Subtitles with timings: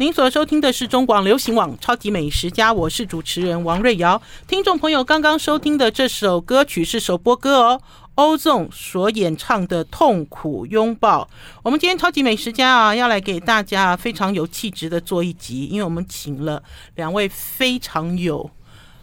[0.00, 4.22] 您所收听的是中广流行网《超级美食家》，我是主持人王瑞瑶。
[4.46, 7.82] 听众朋友刚刚收听的这首歌曲是首播歌哦，
[8.14, 11.24] 欧颂所演唱的《痛苦拥抱》。
[11.64, 16.62] 我们今天《超级美食家》啊，要来给大家非常有气质的做一集，因为我们请了
[16.94, 18.48] 两位非常有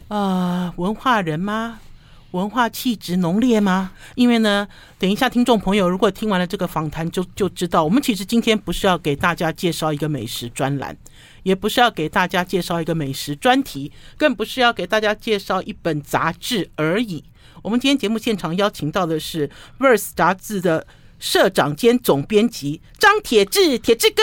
[0.08, 1.82] 呃文化人吗？
[2.36, 3.92] 文化气质浓烈吗？
[4.16, 4.68] 因为呢，
[5.00, 10.98] 等一下听众朋友如果听完了这个访谈，就就知道，我们其实今天不是要给大家介绍一个美食专栏，
[11.44, 17.24] 也不是要给大家介绍一个美食专题，更不是要给大家介绍一本杂志而已。
[17.62, 19.48] 我们今天节目现场邀请到的是
[19.80, 20.86] 《Verse》杂志的
[21.18, 24.22] 社长兼总编辑张铁志，铁志哥。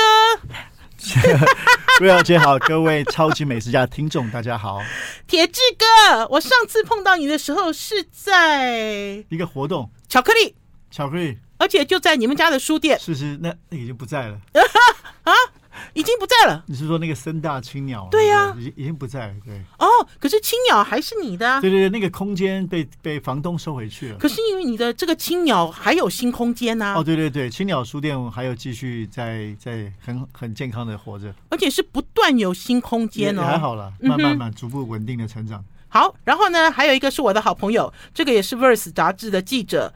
[1.98, 4.80] 瑞瑶姐好，各位超级美食家听众大家好。
[5.26, 10.54] 铁志哥，我上次碰到你的时候是在一个活动，巧克力，
[10.90, 12.98] 巧克力，而且就在你们家的书店。
[13.00, 14.38] 是是，那那已经不在了
[15.24, 15.32] 啊。
[15.94, 16.62] 已经不在了。
[16.66, 18.08] 你是说那个森大青鸟？
[18.10, 19.34] 对呀、啊，已经已经不在了。
[19.44, 19.60] 对。
[19.78, 19.86] 哦，
[20.18, 21.60] 可是青鸟还是你的、啊。
[21.60, 24.18] 对对对，那个空间被被房东收回去了。
[24.18, 26.94] 可是因为你的这个青鸟还有新空间呐、啊。
[26.98, 33.42] 哦，对对对，青鸟书店还有继续在在很很健康的活着，而且是不断有新空间哦。
[33.42, 35.64] 还好了，慢慢慢逐步稳定的成长、嗯。
[35.88, 39.92] 好，然后呢，还有一个是我的好朋友，这个也是《Verse》杂志的记者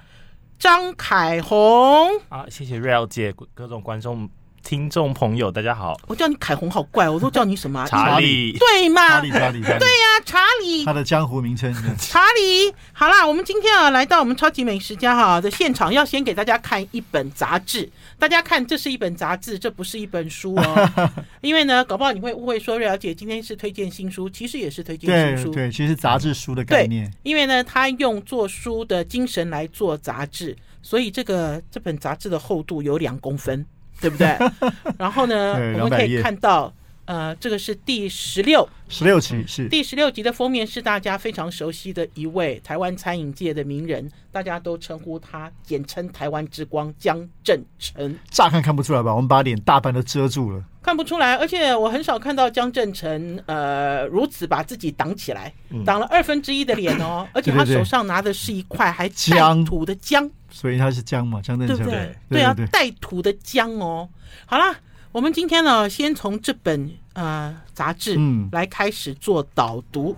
[0.58, 2.08] 张凯弘。
[2.28, 4.28] 啊，谢谢瑞瑶姐，各种观众。
[4.67, 5.97] 听众朋友，大家好！
[6.09, 7.86] 我叫你凯红好怪，我都叫你什么、啊？
[7.86, 9.00] 查理，对吗？
[9.00, 11.72] 查理，查理，对呀、啊，查理，他的江湖名称。
[11.97, 17.89] 查理，好啦，我们今天啊来到我们超级美食家哈的现场，要先给大家看一本杂志。
[18.19, 20.91] 大家看，这是一本杂志，这不是一本书哦。
[21.42, 25.53] 因为呢，搞不好你会误会说，瑞瑶姐今天是推荐新书，其实也是推荐新书。
[25.53, 27.09] 对，对，其实杂志书的概念。
[27.22, 33.64] 因为呢，他用做书的精神来做杂志，所以这个这本杂志的厚度有两公分。
[34.00, 34.36] 对不对？
[34.98, 36.72] 然后呢，我们可以看到，
[37.06, 48.16] 呃，这个是第十六十六集，是第十六集的封面，是大家非常熟悉的一位台湾餐饮界的名人，大家都称呼他，简称“台湾之光”江振成。
[48.31, 49.14] 乍看看不出来吧？
[49.14, 51.36] 我们把脸大半都遮住了，看不出来。
[51.36, 55.52] 而且我很少看到江振成，呃，如此把自己挡起来，
[55.84, 57.26] 挡了二分之一的脸哦。
[57.34, 60.28] 而且他手上拿的是一块还带土的姜。
[60.50, 62.16] 所以他是姜嘛，江正成，对不对？
[62.31, 64.08] 对啊，带土的姜哦。
[64.47, 64.75] 好啦，
[65.16, 68.19] 我们今天呢，先从这本呃杂志
[68.53, 70.15] 来开始做导读。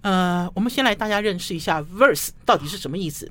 [0.00, 3.30] 嗯、呃，我们先来大家认识一下 “verse” 到底是什么意思。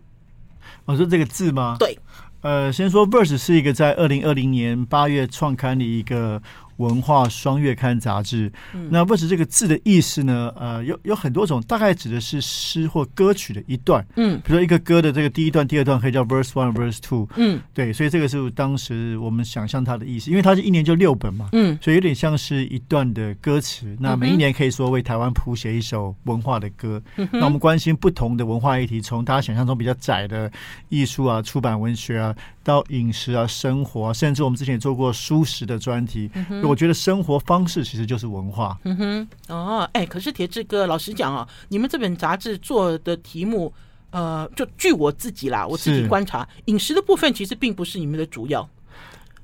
[0.85, 1.75] 我、哦、说这个字吗？
[1.77, 1.99] 对。
[2.39, 6.41] 呃，先说 “verse” 是一个在二零二零年八月创刊的一个。
[6.81, 8.51] 文化双月刊杂志，
[8.89, 10.51] 那 verse 这个字的意思呢？
[10.57, 14.03] 呃，有有很多种，大概指的是诗或歌曲的一段。
[14.15, 17.29] 嗯，比如说一个歌的这个第一段、第二段可以叫 verse one、verse two。
[17.35, 21.49] 嗯，对，所以这个是当时我们想象它的意思，因为它是一年就六本嘛。
[21.51, 23.95] 嗯，所以有点像是一段的歌词。
[23.99, 27.01] 那每一年可以说为台湾谱写一首文化的歌。
[27.31, 30.51] 那我们关心不同的文化议题，从大家想象中比较窄的
[30.89, 36.29] 艺术啊、出版文学啊，到饮食啊、生活啊，甚至我们之前也做过书食的专题。
[36.71, 38.79] 我觉得生活方式其实就是文化。
[38.85, 43.73] 嗯哼，哦，哎，可是铁志哥，老实讲啊，你们这本杂志做的题目，
[44.11, 48.67] 呃，就据我自己啦，我自己观察，饮食的部分其实并不是你们的主要，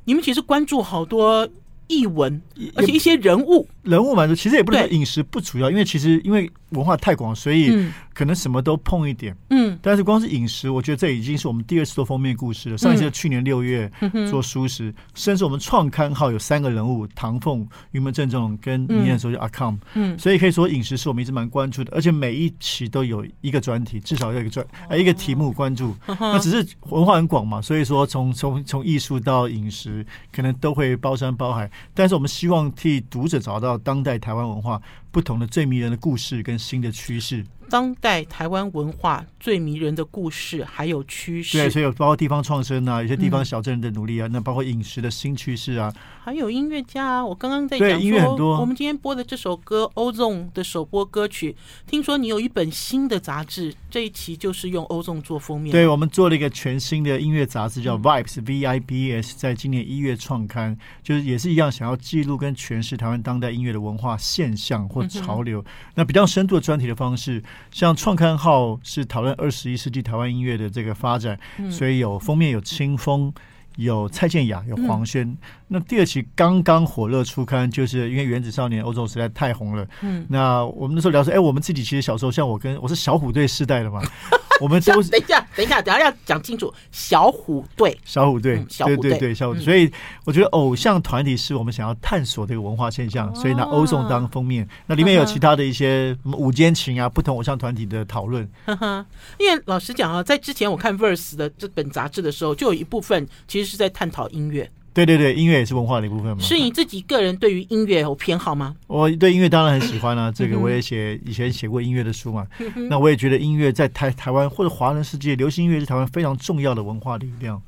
[0.06, 1.46] 你们其实关注好多
[1.88, 2.42] 译文，
[2.76, 7.70] 而且一些人物，人物嘛，其实也不能说饮食不主要，因为其实因为文化太广，所以。
[7.70, 12.76] 嗯可能什么都碰一点，嗯，但是光是饮食，我觉得这已经是我们第二次做封面故事了。
[12.76, 13.88] 上一次是去年六月
[14.28, 25.96] 做蔬食，甚至我们创刊号有三个人物：唐凤、云门正中跟明年说叫阿康，嗯，所以可以说饮食是我们一直蛮关注的，而且每一期都有一个专题，至少有一个专呃一个题目关注。
[26.08, 31.70] 那只是文化很广嘛，所以说从从从艺术到饮食，可能都会包山包海。
[31.94, 34.82] 但是我们希望替读者找到当代台湾文化
[35.18, 37.44] 不同的最迷人的故事跟新的趋势。
[37.70, 41.58] 当代台湾文化最迷人的故事，还有趋势。
[41.58, 47.26] 对，所以有包括地方创生啊，有些地方小镇人的努力啊，嗯、那包括饮食的新趋势啊，还有音乐家啊。
[47.26, 48.60] 我刚刚在讲说，音乐很多。
[48.60, 51.56] 我们今天播的这首歌，欧颂的首播歌曲，
[51.86, 55.72] 听说你有一本新的杂志，这一期就是用欧颂做封面。
[55.72, 65.66] 对，我们做了一个全新的音乐杂志，叫 Vibes、嗯、V I B S，在今年一月创刊，就是也是一样，想要记录跟诠释台湾当代音乐的文化现象或潮流，嗯、
[65.96, 67.44] 那比较深度的专题的方式。
[67.72, 73.34] 像创刊号是讨论二十一世纪台湾音乐的这个发展，嗯、所以有封面有青峰，
[73.78, 75.26] 有蔡健雅，有黄轩。
[75.26, 75.38] 嗯、
[75.70, 79.88] 那第二期刚刚火热出刊，就是因为《原子少年》欧颂实在太红了。
[80.02, 84.02] 嗯，那我们那时候聊说，哎，我们自己其实小时候，像我跟我是小虎队世代的嘛。
[84.60, 86.74] 我们都是等一下，等一下，等下要讲清楚。
[86.92, 89.64] 小虎队，小虎队，小虎队，对对对，小虎队。
[89.64, 89.88] 所以
[90.26, 94.68] 我觉得偶像团体是我们想要探索这个文化现象，所以拿欧颂当封面。
[94.88, 98.50] 那里面有其他的一些五间情啊，不同偶像团体的讨论。
[98.66, 99.06] 哈哈
[99.38, 104.70] 因为老实讲啊，在之前我看 Verse 的这本杂志的时候，就有一部分其实是在探讨音乐。
[104.94, 106.42] 对对对，音乐也是文化的一部分嘛。
[106.42, 108.76] 是你自己个人对于音乐有偏好吗？
[108.88, 112.48] 我对音乐当然很喜欢啊， 这个我也写以前写过音乐的书嘛。
[112.90, 117.62] 那我也觉得音乐在台台湾或者华人世界，流行音乐是台湾非常重要的文化力量。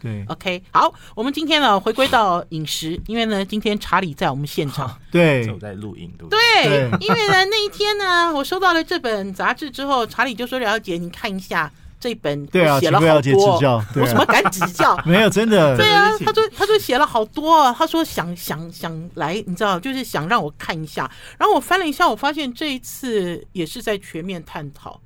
[0.00, 6.30] 对，OK，好，我们今天呢回归到饮食，因为呢今天查理在我们现场， 对，走在录音，对，
[6.64, 11.70] 对，因为呢那一天呢，我收到了这本杂志之后，查理就说：“了解，你看一下。”
[12.02, 13.56] 这本对啊，写了好多，
[13.94, 15.00] 我什么敢指教？
[15.06, 15.76] 没有，真的。
[15.76, 21.08] 对啊，他说他说写了好多，他说想想想来，你知道，就是想让我看一下。
[21.38, 25.00] 然后我翻了一下，我发现这一次也是在全面探讨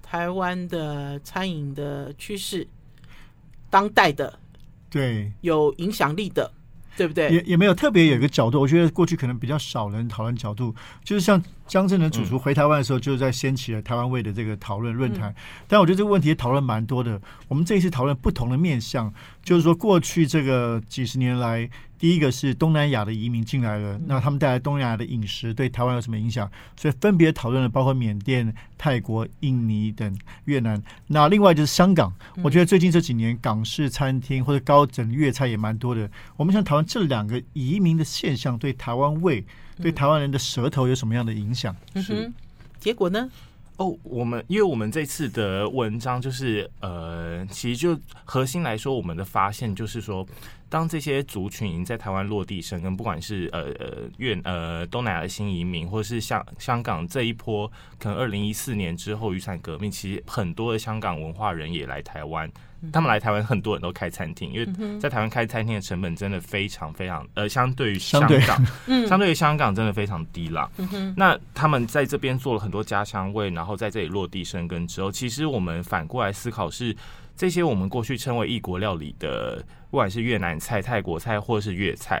[0.00, 2.68] 台湾的餐饮的趋势，
[3.68, 4.38] 当代的，
[4.88, 6.52] 对，有影响力的。
[6.96, 7.30] 对不对？
[7.30, 10.74] 也也没有特别有一个角度，我觉得过去可能比较少人讨论角度，
[11.04, 15.32] 就是像江振能主厨回台湾的时候，就在掀起了台湾味的这个讨论论坛。
[15.68, 17.20] 但我觉得这个问题也讨论蛮多的。
[17.46, 19.12] 我们这一次讨论不同的面向，
[19.44, 21.70] 就是说过去这个几十年来。
[21.98, 26.48] 第一个是东南亚的移民进来了，那他们带来东南亚的饮食对台湾有什么影响？
[26.76, 30.80] 所以分别讨论了包括缅甸、泰国、印尼等越南。
[31.08, 32.14] 那另外就是香港，
[32.44, 36.08] 我觉得最近这几年港式餐厅或者高等粤菜也蛮多的。
[36.36, 39.44] 我们想讨论这两个移民的现象对台湾胃、
[39.80, 41.74] 对台湾人的舌头有什么样的影响？
[41.96, 42.30] 是
[42.78, 43.30] 结果呢？
[43.76, 50.26] 哦，我们因为我们这次的文章就是呃，其实就核心来说，我们的发现就是说。
[50.68, 62.50] 当这些族群已经在台湾落地生根，不管是呃呃越呃东南亚的新移民，或者是像香港这一波，可能二零一四年之后雨伞革命，其实很多的香港文化人也来台湾。
[62.92, 68.64] 他们来台湾，很多人都开餐厅，因为在台湾开餐厅的成本真的非常非常呃，相对于香港，
[69.08, 70.70] 相对于香港真的非常低啦。
[71.16, 76.94] 那他们在这边做了很多家乡味，然后在这里落地生根之后，其实我们反过来思考是。
[77.38, 82.20] 这些我们过去称为异国料理的，不管是越南菜、泰国菜或者是粤菜，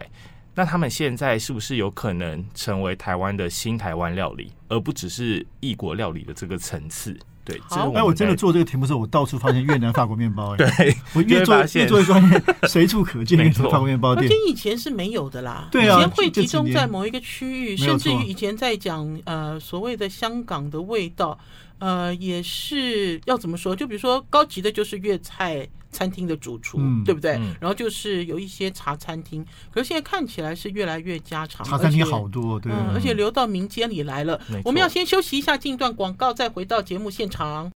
[0.54, 7.18] 那他们现在是不是有可能成为台湾的新台湾料理，而不只是异国料理的这个层次？
[7.44, 10.54] 对，好，哎，我真的做这个题目的时候，我到处发现越南法国面包。
[10.58, 10.68] 对，
[11.14, 14.24] 我越做越做越 发现随处可见越南法国面包店。
[14.24, 21.36] 而且以前是没有的啦，对啊，以前会集中在某一个区域，甚至于以前在讲呃所谓的香港的味道。
[21.78, 23.74] 呃，也是要怎么说？
[23.74, 27.32] 就比如说高级的，就是粤菜餐厅的主厨，嗯、对不对？
[27.36, 31.64] 嗯、然后就是有一些茶餐厅，可是现在看起来是越来越家常。
[31.66, 34.40] 茶餐厅好多，对，嗯，而且流到民间里来了。
[34.64, 37.70] 我们要先休息一下，进一段广告，再回到节目现场。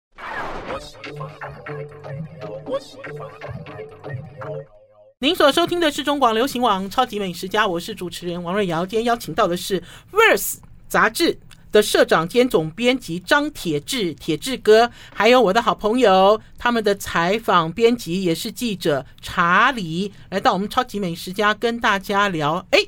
[5.18, 8.84] 您所收听的是中广流行网《超级美食家》，我是主持人王瑞瑶。
[8.84, 10.54] 今天邀请到的是《Verse》
[10.88, 11.38] 杂志。
[11.72, 22.64] 的社长兼总编辑张铁志，铁志哥，还有我的好朋友，他们的采访编辑也是记者查理，来到我们超级美食家跟大家聊。
[22.70, 22.78] 哎，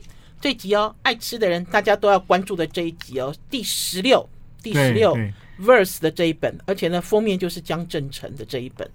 [0.40, 4.28] 这集哦，爱吃的人大家都要关注的这一集哦，第十六，
[4.62, 5.16] 第十六
[5.58, 8.88] Verse 的这一本，而且呢，封面就是江振成的这一本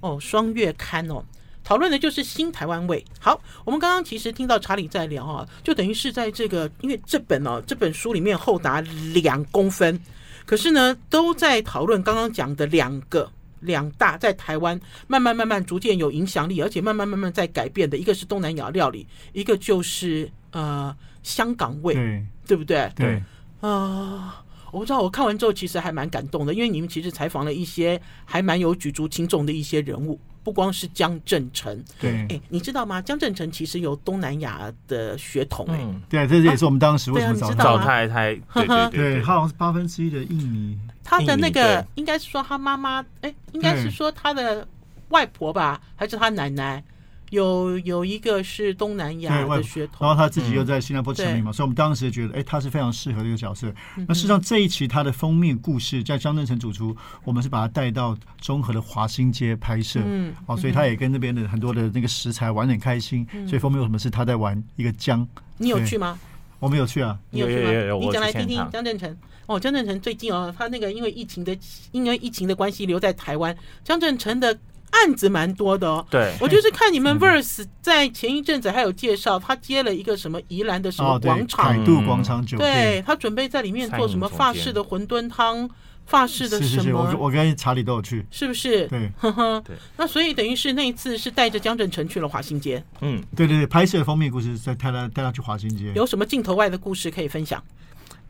[0.00, 1.22] 哦，双月刊哦。
[1.68, 3.04] 讨论的就是新台湾味。
[3.20, 8.80] 好，我们刚刚其实听到查理在聊啊，就等于是在这个，因为这本哦，这本书里面厚达
[9.12, 10.00] 两公分，
[10.46, 22.90] 可是呢，都在讨论刚刚讲的两个两大在台湾慢慢慢慢逐渐有影响力，而且慢慢慢慢在改变的，一个是东南亚料理，一个就是呃香港味，对，对不对？
[22.96, 23.22] 对
[23.60, 24.32] 啊、呃，
[24.72, 30.18] 我不知道，我看完之后其实还蛮感动的，因为你们其实采访了一些还蛮有举足轻重的一些人物。
[30.44, 33.02] 不光是江振成，对，哎，你知道吗？
[33.02, 44.66] 江振成其实有东南亚的血统，哎，对，这也是我们当时为什么找找他，他 对对对，他好像是八分之一的印尼，他的那个应该是说他妈妈，哎，应该是说他的
[45.10, 46.82] 外婆吧，还是他奶奶？
[47.30, 53.72] 有有一个是东南亚的血统，然后他自己又在新加坡成名嘛，嗯、所以我们当时觉得，哎，他是非常适合这个角色。
[54.06, 63.26] 那事实上这一期他的封面故事在张振成主厨，我们是把他带到中和的华新街拍摄，嗯，哦，所以他也跟那边的很多的那个食材玩得很开心。
[63.32, 65.26] 嗯、所以封面有什么事，他在玩一个姜。
[65.58, 66.18] 你有去吗？
[66.60, 67.70] 我没有去啊，你有去吗？
[68.00, 69.16] 你讲来听听张振成。
[69.46, 71.56] 哦，江振成最近哦，他那个因为疫情的
[71.92, 73.54] 因为疫情的关系留在台湾。
[73.84, 74.58] 江振成的。
[75.04, 76.06] 案子蛮多的哦。
[76.10, 85.68] 对，我就是看你们 Verse 在前一阵子还有介绍，他接了一个什么宜兰的什么广场，凯度广场酒店，对，他准备在里面做什么法式的馄饨汤。
[86.06, 86.70] 法式的什么？
[86.70, 88.86] 是是是，我我跟查理都有去，是不是？
[88.86, 89.76] 对，呵呵，对。
[89.94, 92.82] 那所以等于是那一次是带着江振成去了华新街。
[93.02, 95.92] 嗯，对对对，拍摄封面故事在带他带他去华新街。
[95.94, 97.62] 有什么镜头外的故事可以分享？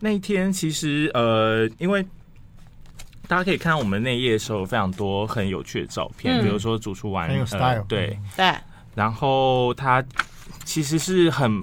[0.00, 2.04] 那一天其实呃，因为
[3.28, 8.52] 大家可以看到我们内页的时候有非常多很有趣的照片，嗯、比如说主厨玩很有 style，、呃、对对。
[8.94, 10.02] 然后他
[10.64, 11.62] 其实是很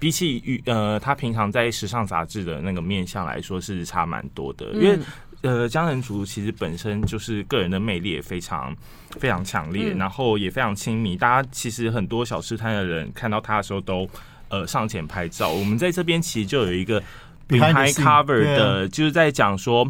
[0.00, 4.98] 比起与呃他平常在时尚杂志的那个面相来说是差蛮多的，嗯、因为。
[5.42, 8.74] 呃，江仁竹其实本身就是个人的魅力也非常
[9.10, 11.18] 非常强烈，嗯、然后也非常亲密。
[11.18, 14.08] 大家其实很多小吃摊的人看到他的时候都
[14.48, 15.50] 呃上前拍照。
[15.50, 16.98] 我们在这边其实就有一个
[17.46, 19.86] behind cover 的，就是在讲说，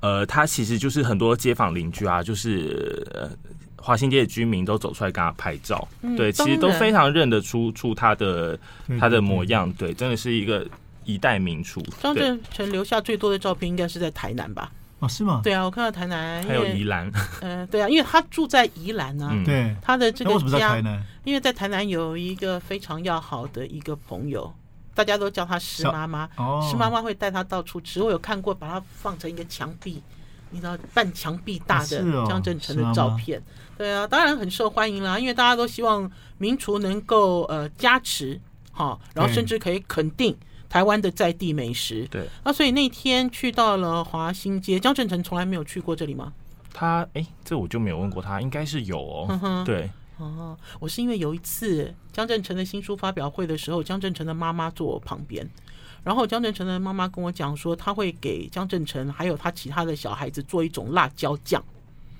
[0.00, 3.30] 呃，他其实就是很多街坊邻居啊，就是呃
[3.76, 5.86] 华新街的居民都走出来跟他拍照。
[6.02, 8.58] 嗯、对，其实都非常认得出出他的
[8.98, 9.72] 他的模样。
[9.72, 10.66] 对，真的是一个。
[11.08, 14.70] 一代名厨张振成留下最多的照片应该是在台南吧？
[15.00, 15.40] 啊，是吗？
[15.42, 17.10] 对啊，我看到台南还有宜兰。
[17.40, 19.30] 嗯、呃，对啊，因为他住在宜兰呢、啊。
[19.32, 24.52] 嗯、对，他的这个家，在因为在台南有一个非常要好的一个朋友，
[24.98, 26.28] 大家都叫她石妈妈。
[26.36, 28.02] 哦，石妈妈会带她到处吃。
[28.02, 30.02] 我有看过，把它放成一个墙壁，
[30.50, 33.38] 你知道半墙壁大的江振成的照片。
[33.38, 33.42] 哦、
[33.78, 38.40] 对啊，当然很受欢迎啦，因为大家都希望名厨能够呃加持，
[38.72, 40.36] 好，然后甚至可以肯定。
[40.68, 46.30] 台湾的在地美食，对，那所以那天去到了华新街，江振成从来没有去过这里吗？
[46.74, 49.40] 他哎、欸，这我就没有问过他，应该是有哦。
[49.42, 55.48] 嗯、对，哦，我是因为有一次江振成的新书发表会的时候，江振成的妈妈坐我旁边，
[56.04, 61.62] 然后江振成的妈妈跟我讲说，他会给江振成还有他其他的小孩子做一种辣椒酱。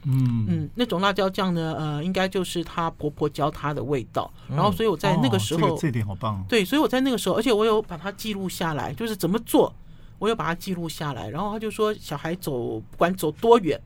[0.05, 4.31] 嗯嗯，那种辣椒酱呢，呃，应该就是她婆婆教她的味道。
[4.49, 6.43] 然后，所以我在那个时候，这个这点好棒。
[6.49, 9.75] 对，所以我在那个时候，而且我有把它记录下来，就是怎么做，
[10.21, 11.28] 我有把它记录下来。
[11.28, 13.78] 然后他就说，小孩走不管走多远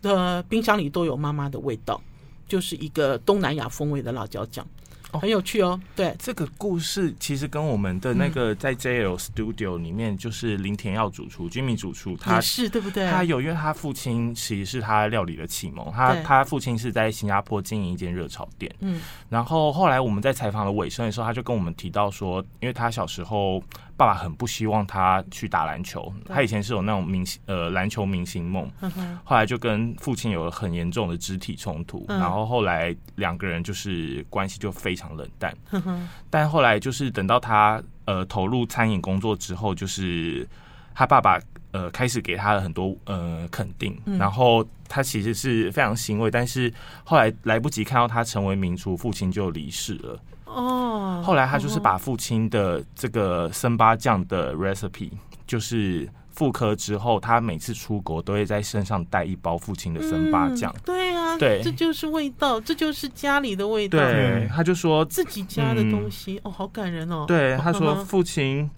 [0.00, 2.00] 的冰箱里都有妈妈的味道，
[2.48, 4.66] 就是一个东南亚风味的辣椒酱。
[5.10, 13.10] 很有趣哦，对，这个故事其实跟我们的那个在 JL Studio 里面，就是林田耀主厨、居民主厨，他是对不对？
[13.10, 19.00] 他有，因为他父亲其实是他料理的启蒙，他他父亲是在新加坡经营一间热炒店，嗯，
[19.30, 23.62] 然后后来我们在采访的尾声的时候，他就跟我们提到说，因为他小时候。
[23.98, 28.70] 爸爸很不希望他去打篮球，他以前是有那种明星呃篮球明星梦，
[29.24, 35.52] 后来就跟父亲有了很严重的肢体冲突，然后后来两个人就是关系就非常冷淡。
[36.30, 40.48] 但后来就是等到他呃投入餐饮工作之后，就是
[40.94, 41.36] 他爸爸
[41.72, 50.20] 呃开始给他了很多呃肯定，然后他其实是非常欣慰，但是后来来不及看到他成为名厨，父亲就离世了。
[50.48, 55.10] 哦，后来他就是把父亲的这个生巴酱的 recipe
[55.46, 60.74] 就是复刻之后，他每次出国都会在身上带一包父亲的生巴酱。
[60.84, 63.98] 对啊，对，这就是味道，这就是家里的味道。
[63.98, 67.24] 对，他就说自己家的东西，嗯、哦，好感人哦。
[67.26, 68.70] 对，他说父亲，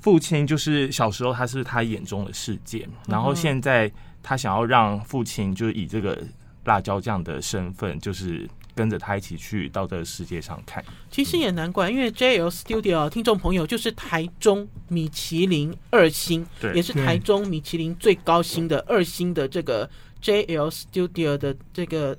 [0.00, 3.90] 父亲就是小时候他是他眼中的世界，然后现在
[4.22, 6.16] 他想要让父亲就是以这个
[6.64, 8.48] 辣椒酱的身份，就是。
[8.80, 19.86] 跟着他一起去到这个世界上看，其实也难怪，因为 JL Studio 听众朋友就是台中米其林二星，对，也是台中米其林最高星的二星的这个
[20.22, 22.16] JL Studio 的这个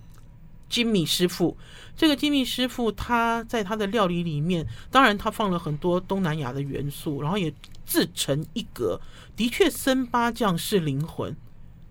[0.70, 1.58] 金米师傅。
[1.98, 7.51] 这个金米师傅他在他的料理里面，当然他放了很多东南亚的元素，然后也
[7.88, 9.01] 自成一格。
[9.36, 11.36] 的确，森巴酱是灵魂，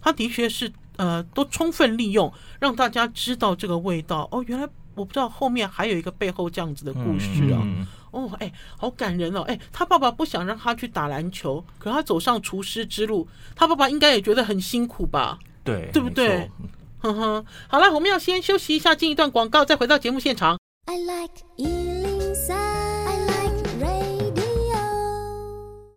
[0.01, 0.73] 他的确是。
[1.01, 4.45] 呃，都充分利用，让大家知道这个味道哦。
[4.47, 7.59] 原来我不知道后面还有一个背后这样子的故事啊。
[7.65, 9.41] 嗯嗯、哦，哎，好感人哦。
[9.43, 13.27] 哎，他爸爸不想让他去打篮球，可他走上厨师之路，
[13.57, 15.39] 他爸爸应该也觉得很辛苦吧？
[15.65, 16.51] 对，对不对？
[16.99, 17.43] 哼哼。
[17.67, 20.59] 好了，我们要先休息一下，进一段广告，再回到节目现场。
[20.85, 21.90] I like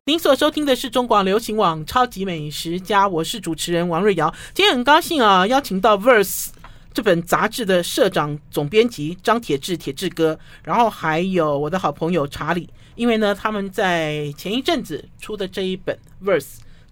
[0.05, 4.33] 您所收听的是中广流行网《超级美食家》，我是主持人王瑞瑶。
[4.53, 6.47] 今天很高兴啊，邀请到《Verse》
[6.93, 12.69] 这本杂志的社长、总编辑张铁志铁志哥，然后还有我的好朋友查理。
[12.95, 16.41] 因为呢，他们在前一阵子出的这一本《Verse》，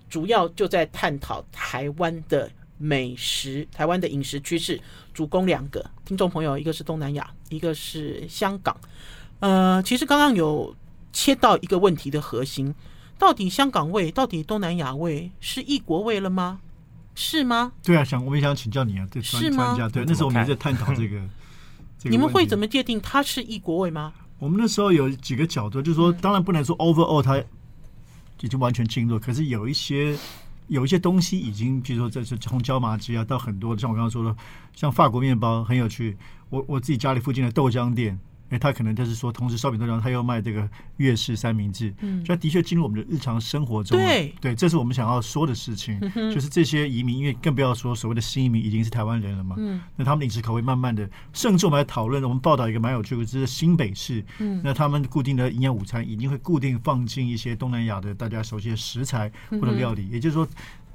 [0.10, 4.80] 主要就在探讨台湾的美食、台湾的饮食趋势。
[5.14, 8.74] 主攻两个听众朋友，一个是东南亚，一个是香港。
[9.42, 10.74] 呃，其实刚刚有
[11.12, 12.74] 切到一个问题的核心。
[13.22, 16.60] 到底香港味，到底东南亚味是异国味了吗？
[17.14, 17.72] 是吗？
[17.84, 21.22] 对啊，想我们也想请教你啊，对专专家，对，那时候我们也在探讨这个。
[22.00, 24.12] 这个、你们会怎么界定它是异国味吗？
[24.40, 27.38] 我们那时候有几个角度，就是说，当然不能说 overall 它
[28.40, 30.18] 已经完全进入，可是有一些
[30.66, 34.36] 有一些东西已经，比如说这是从椒麻鸡啊到很多，像我刚刚说的，
[34.76, 36.18] 像法国面包很有趣。
[36.50, 38.20] 我我自己家里附近的豆浆店。
[38.52, 43.98] 哎，他可能就是说，同时烧饼豆浆，他又卖这个粤式三明治，嗯，这的确进入我们的日常生活中。
[43.98, 60.48] 对，对，这是我们想要说的事情，嗯、就是这些移民，因为更不要说所谓的新移民已经是台湾人了嘛，嗯，那他们的饮食口味慢慢的，甚至我们还讨论，我们报道一个蛮有趣的，就是新北市，嗯，那他们固定的营养午餐一定会固定放进一些东南亚的大家熟悉的食材或者料理，嗯、也就是说。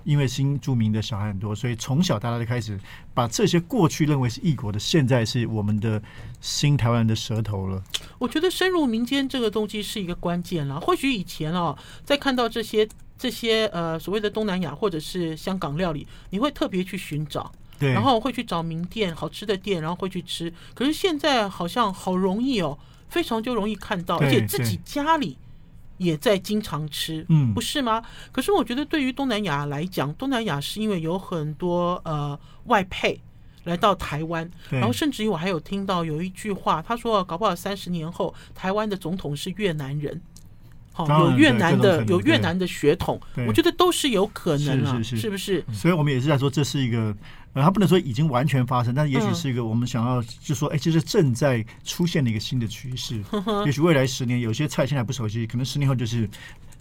[0.06, 2.78] 因为新住民的小孩很多，所以从小大家就开始
[3.12, 6.00] 把这些过去认为是异国的，现在是我们的
[6.40, 7.82] 新台湾人的舌头了。
[8.18, 10.80] 我觉得深入民间这个东西是一个关键了。
[10.80, 20.52] 或许以前哦，在看到这些这些呃所谓的东南亚或者是香港料理，你会特别去寻找，对，然后会去找名店好吃的店，然后会去吃。
[20.72, 25.36] 可是现在好像好容易哦，非常就容易看到，而且自己家里。
[25.98, 28.02] 也在经常吃，嗯，不是吗？
[28.32, 33.20] 可是我觉得对于东南亚来讲，东南亚是因为有很多呃外配
[33.64, 40.20] 来到台湾，然后甚至于我还有听到有一句话，他说搞不好三十年后台湾的总统是越南人，
[40.92, 45.64] 好，有越南的有越南的血统，我觉得都是有可能啊，是不是？
[45.72, 47.16] 所以我们也是在说这是一个。
[47.56, 53.18] 呃，他不能说已经完全发生，但是也许是一个我们想要就说，哎，其实正在出现的一个新的趋势。
[53.64, 56.28] 也许未来十年，有些菜现在不熟悉，可能十年后就是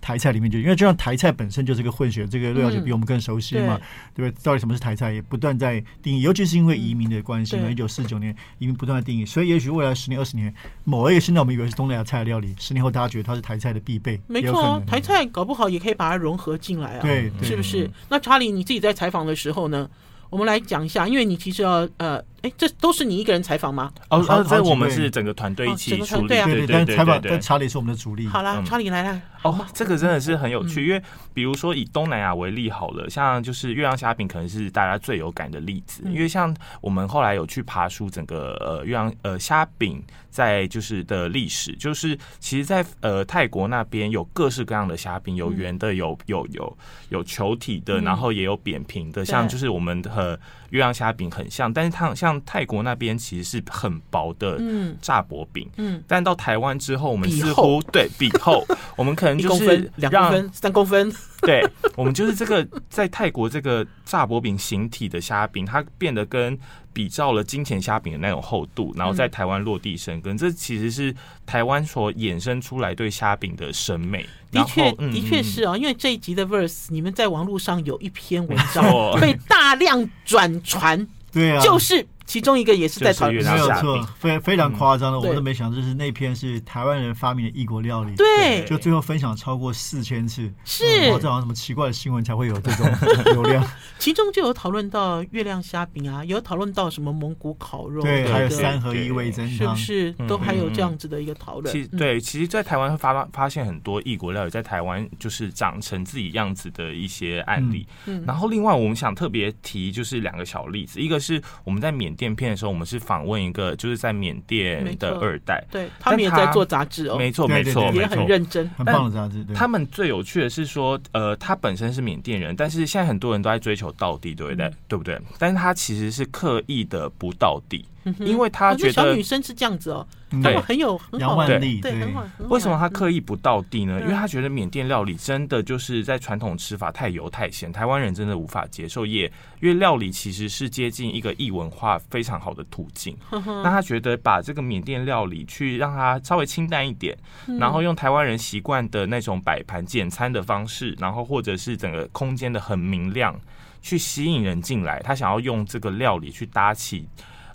[0.02, 3.80] 台菜里面就，因为就像台菜本身就是个混血，这个陆小姐比我们更熟悉嘛，
[4.14, 4.44] 对不对？
[4.44, 7.70] 到底什么是台菜，也不断在定义，尤其是因为移民的关系嘛。
[7.70, 10.54] 一九四九年移民不断在定义，所以也许未来十年、二十年，
[10.84, 14.20] 某一个现在我们以为是东南亚菜的料理，十年后大家觉得它是台菜的必备。
[14.28, 17.90] 没错，台菜搞不好也可以把它融合进来啊，对，是不是？
[18.10, 19.90] 那查理你自己在采访的时候呢？
[20.30, 22.24] 我们来讲一下，因为你其实要呃。
[22.46, 23.92] 哎，这都是你一个人采访吗？
[24.08, 27.32] 哦，这我们是整个团队一起处理，对对对对对。
[27.32, 28.28] 但查理是我们的主力。
[28.28, 29.20] 好了，查理来了。
[29.42, 31.02] 哦，这个真的是很有趣，因为
[31.34, 40.04] 比如说以东南亚为例好了，像就是月亮虾饼可能是大家最有感的例子，因为像我们后来有去爬梳整个呃月亮呃虾饼
[40.36, 46.78] 在就是的历史，就是其实，在呃泰国那边有各式各样的虾饼，有圆的，有有有
[47.08, 50.38] 有球体的，然后也有扁平的，像就是我们和
[50.72, 52.36] 月亮虾饼很像，但是它像。
[52.46, 54.60] 泰国那边其实是很薄的
[55.02, 58.62] 炸薄饼，嗯，但到台湾之后，我们似乎对比厚，
[58.98, 61.12] 我们可能就是两公分、三公分，
[61.48, 61.64] 对，
[61.96, 66.58] 我们就是这个在泰国这个炸薄饼形体的虾饼，它变得跟
[66.92, 71.14] 比照了金钱虾饼的那种厚度，然后在台湾落地生根，这其实是
[71.46, 74.26] 台湾所衍生出来对虾饼的审美。
[74.52, 78.86] 的确，的确是哦，因为这一集的 Verse，你们在网络上有一篇文章
[79.20, 82.06] 被大量转传，对啊，就是。
[82.26, 90.84] 其中一个也是在讨论，没有错，非非常夸张的，我们都没想到，就是那篇是台湾人发明的异国料理，对，就最后分享超过四千次，是，
[91.20, 92.88] 这好像什么奇怪的新闻才会有这种
[93.32, 93.66] 流量。
[94.00, 100.28] 其中就有讨论到月亮虾饼啊，有讨论到什么蒙古烤肉，对，还有三合一味增汤，是不是？
[100.28, 101.72] 都还有这样子的一个讨论？
[101.72, 107.88] 其实对，其实，在台湾会发发现很多异国料理在台湾就是长成自己样子的一些案例。
[108.06, 119.46] 嗯，然后另外我们想特别提就是两个小例子，一个是我们在缅甸片的时候，我们是访问一个就是在缅甸的二代，对，他们也在做杂志哦，没错没错，也很认真，很棒的杂志。
[119.54, 124.72] 他们最有趣的是说，呃，他本身是缅甸人，但是现在很多人都在追求到底，对不对？
[124.88, 125.20] 对不对？
[125.38, 127.84] 但是他其实是刻意的不道地，
[128.20, 130.08] 因为他觉得小女生是这样子哦。
[130.44, 132.26] 对，很有很好的对，对，很好。
[132.50, 134.02] 为什么他刻意不到地呢？
[134.02, 139.06] 因为他觉得缅甸料理真的就是在传统吃法太油太咸，台湾人真的无法接受。
[139.06, 143.16] 也因为料理其实是接近一个异文化非常好的途径。
[143.32, 147.18] 那他觉得把这个缅甸料理去让它稍微清淡一点，
[147.58, 153.40] 然后用台湾人习惯的那种摆盘简餐的方式，然后或者是整个空间的很明亮，
[153.82, 155.00] 去吸引人进来。
[155.02, 157.08] 他想要用这个料理去搭起。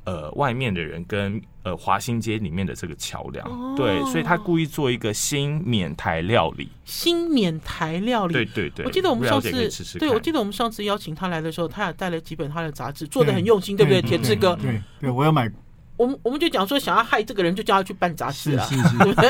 [0.05, 8.87] 呃，外面的人跟呃华新街里面的这个桥梁，哦、对，所以他故意做一个新缅台料理，新缅台料理，对对对。
[8.87, 14.57] 我记得我们上次，吃吃对，我记得我们上次邀请他来的时候，他也带了几本他的杂志，做的很用心，对，对不对，铁志哥？
[14.57, 15.53] 对对，我要买。
[15.99, 18.67] 我们我们就讲说，想要害这个人，就叫他去办杂志啊，
[19.05, 19.29] 对不对？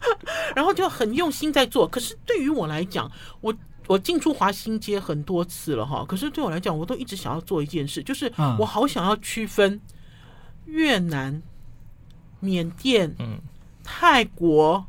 [0.56, 1.86] 然后就很用心在做。
[1.86, 3.08] 可是对于我来讲，
[3.42, 3.54] 我
[3.86, 9.78] 我进出华新街很多次了哈，可是对我来讲，我都一直想要做一件事，就是我好想要区分。
[10.66, 11.42] 越南、
[12.40, 13.38] 缅甸、嗯、
[13.82, 14.84] 泰国、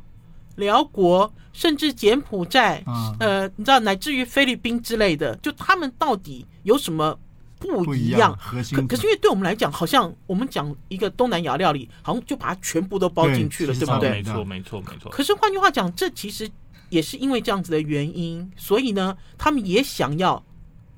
[0.56, 7.18] 辽国，甚至柬埔寨，啊呃，你知道，乃至于菲律宾之类的，就他们到底有什么
[7.58, 8.36] 不不一一样？
[8.38, 14.10] 核心可可是因为对我们来讲，好像我们讲一个东南亚料理，好像就把它全部都包进去了，对不对？
[14.10, 15.10] 没错，没错，没错。
[15.10, 16.48] 可是换句话讲，这其实
[16.90, 20.42] 也是因为这样子的原因，所以呢，他们也想要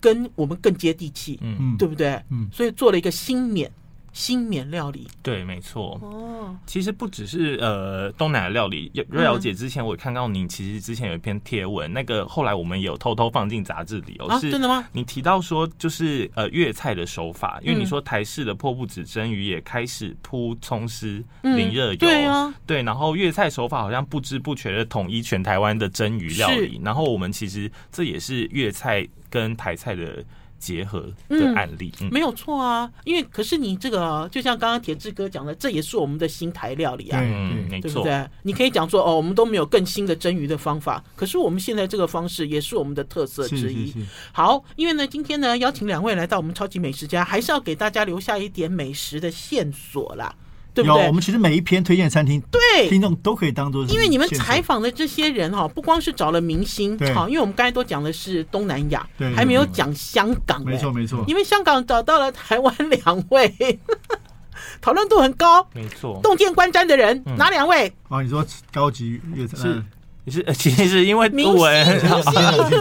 [0.00, 2.22] 跟我们更接地气，嗯，嗯对不对？
[2.30, 3.70] 嗯所以做了一个新缅
[4.12, 5.06] 新缅料理。
[5.22, 5.98] 对，没错。
[6.02, 14.86] 哦，其实不只是呃东南亚料理，瑞瑶姐之前我看到你其实之前有一篇贴文，那个后来我们有偷偷放进杂志里哦，啊，是真的吗？
[14.92, 30.24] 你提到说就是呃粤菜的手法，因为你嗯说台式的破布子蒸鱼也开始铺葱丝嗯淋热油，对啊，对，然后粤菜手法好像不知不觉的统一全台湾的蒸鱼料理，然后我们其实这也是粤菜跟台菜的
[30.60, 37.18] 结合的案例，嗯，没有错啊，因为可是你这个就像刚刚铁志哥讲的，这也是我们的新台料理啊。
[37.20, 38.30] 嗯，没错，对不对？
[38.42, 43.86] 你可以讲说哦，我们都没有更新的蒸鱼的方法，可是我们现在这个方式也是我们的特色之一。
[43.86, 50.34] 是是，好，因为呢，今天呢邀请两位来到我们超级美食家，还是要给大家留下一点美食的线索啦，
[50.74, 51.06] 对不有，对？
[51.08, 51.12] 我？
[51.12, 63.78] 们其实每一篇推荐餐厅，对，听众都可以当做因为你们采访的这些人哈，不光是找了明星，好，因为我们刚才都讲的是东南亚，对对还没有对讲香港、没错没错，因为香港找到了台湾两位，
[64.80, 67.36] 讨论度很高、没错，洞见观瞻的人，嗯。
[67.36, 67.92] 哪两位？
[68.08, 69.82] 啊，你说高级粤菜是
[70.30, 72.10] 是呃 其实是因为明杜文星，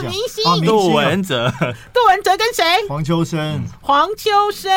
[0.04, 1.50] 明星，杜文泽，
[1.94, 2.64] 杜文泽 跟谁？
[2.88, 3.64] 黄秋生。
[3.82, 4.72] 黄秋生。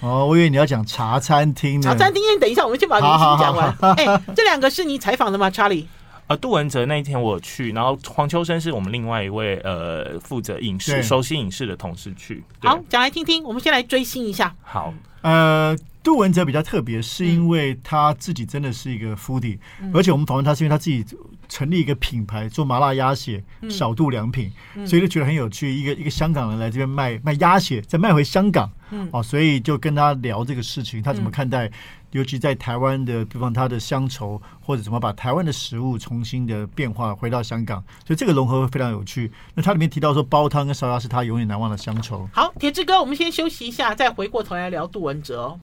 [0.00, 1.82] 哦，我以为你要讲茶餐厅呢。
[1.82, 3.74] 茶餐厅，等一下，我们先把明星讲完。
[3.96, 5.86] 哎，这两个是你采访的吗，查理？
[6.28, 12.42] 呃，杜文泽那一天我去，然后黄秋生是我们另外一位呃负责影视、对熟悉影视的同事去。
[12.60, 13.44] 好，讲来听听。
[13.44, 14.52] 我们先来追星一下。
[14.60, 21.04] 好，呃，杜文哲比较特别，是因为他自己真的是一个 foodie，、嗯而且我们访问他是因为他自己
[21.48, 24.52] 成立一个品牌做麻辣鸭血、嗯小肚良品，
[24.86, 25.74] 所以就觉得很有趣。
[25.74, 31.68] 一个一个香港人来这边卖卖鸭血，再卖回香港，嗯哦，所以就跟他聊这个事情，他怎么看待，
[32.12, 39.32] 尤其在台湾的，比方他的乡愁，或者怎么把台湾的食物重新的变化回到香港，所以这个融合会非常有趣。
[39.56, 42.28] 那他里面提到说，煲汤跟烧鸭是他永远难忘的乡愁。
[42.32, 45.58] 好，铁志哥，我们先休息一下，再回过头来聊杜文哲哦。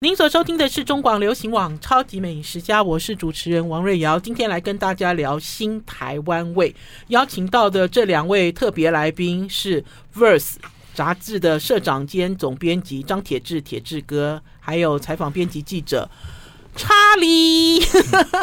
[0.00, 4.18] 您所收听的是中广流行网《超级美食家》，我是主持人王瑞瑶。
[4.18, 6.74] 今天来跟大家聊新台湾味，
[7.08, 9.80] 邀请到的这两位特别来宾是
[10.12, 10.38] 《Verse》
[10.92, 16.10] 杂志的社长兼总编辑张铁志铁志哥，还有采访编辑记者
[16.74, 17.80] 查理。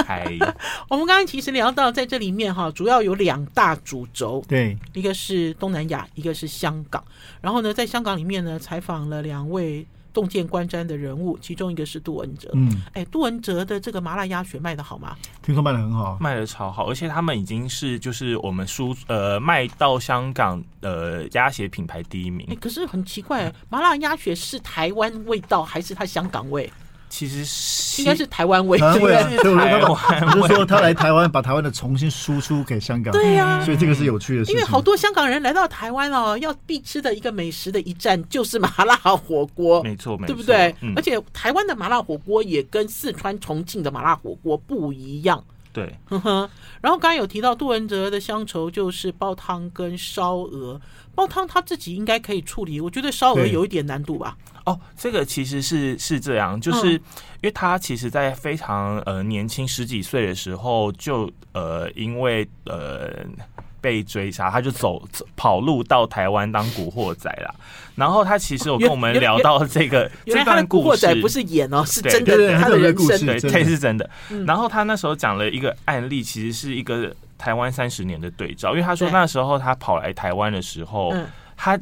[0.89, 7.03] 我们刚刚其实聊到，在这里面哈，主要有两大主轴，对，一个是东南亚，一个是香港。
[7.41, 12.49] 然后呢，在香港里面呢，采访了两位洞见观瞻的人物，其中一个是杜文哲。
[12.53, 15.15] 嗯，哎，杜文哲的这个麻辣鸭血卖的好吗？
[15.41, 16.17] 听说卖的很好。
[16.19, 22.55] 卖的超好，而且他们已经是就是我们输呃卖到香港呃鸭血品牌第一名哎，。
[22.55, 26.71] 可是很奇怪，麻辣鸭血是台湾味道还是它香港味？
[27.09, 33.11] 其实是应该是台湾味，台湾味啊对我台就说他湾我就说他来台湾，把台湾的重新输出给香港。
[33.11, 34.55] 对呀所以这个是有趣的事情。
[34.55, 39.81] 因为好多香港人来到台湾哦，要必吃的一个美食的一站就是麻辣火锅。
[39.83, 40.73] 没错，没错，对不对？
[40.81, 45.43] 嗯而，且台湾的麻辣火锅也跟四川、重庆的麻辣火锅不一样。
[45.71, 46.49] 对，呵呵，
[46.81, 50.79] 然后刚才有提到杜文哲的乡愁就是煲汤跟烧鹅，
[51.13, 54.35] 煲汤他自己应该可以处理，我觉得烧鹅有一点难度吧。
[54.69, 57.01] 哦，这个其实是是这样，就是因
[57.43, 63.09] 为他其实，在非常呃年轻十几岁的时候，就呃因为呃
[63.81, 67.53] 被追杀，他就走走跑路到台湾当古惑仔啦。
[67.95, 73.25] 然后他其实有跟我们聊到这个这段故事古惑仔，不是演哦，是真的对对他的人生他有个故事。
[73.25, 74.45] 对，这是真的嗯。
[74.45, 81.25] 然后他那时候讲了一个案例，其实是一个台湾三十年的对照，因为他说那时候他跑来台湾的时候，嗯，
[81.57, 81.75] 他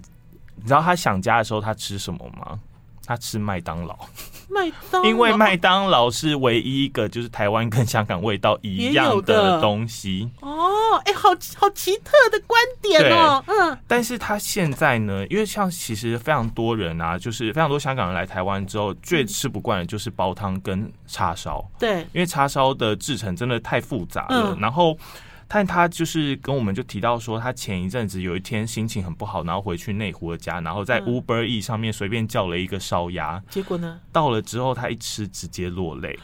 [0.56, 2.60] 你知道他想家的时候他吃什么吗？
[3.08, 3.98] 他吃麦当劳。
[4.50, 24.98] 麦当， 因为麦当劳是唯一一个就是台湾跟香港味道一样的东西，哦，哎，好好奇特的观点哦，嗯，但是他现在呢，因为像其实非常多人啊，就是非常多香港人来台湾之后，最吃不惯的就是煲汤跟叉烧，对，因为叉烧的制成真的太复杂了，嗯然后。
[25.48, 36.18] 但他就是跟我们就提到说，他前一阵子有一天心情很不好，然后回去内湖的家，然后在 Uber E 上面随便叫了一个烧鸭，结果呢，到了之后他一吃直接落泪。